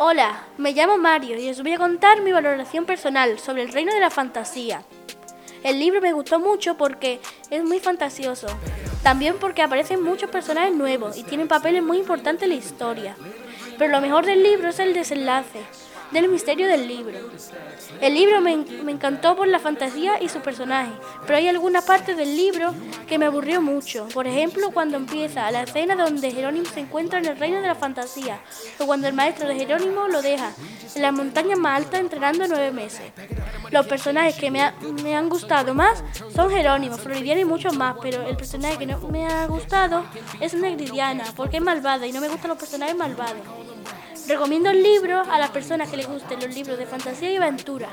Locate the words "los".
33.70-33.86, 42.48-42.58, 46.38-46.54